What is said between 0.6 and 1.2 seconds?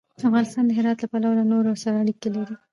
د هرات له